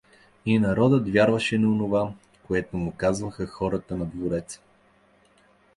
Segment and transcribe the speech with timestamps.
[0.45, 2.11] И народът вярваше онова,
[2.47, 4.59] което му казваха хората на двореца.